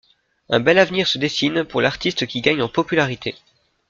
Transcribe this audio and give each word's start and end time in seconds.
Un 0.49 0.59
bel 0.61 0.79
avenir 0.79 1.05
se 1.07 1.19
dessine 1.19 1.63
pour 1.63 1.79
l'artiste 1.79 2.25
qui 2.25 2.41
gagne 2.41 2.63
en 2.63 2.67
popularité. 2.69 3.35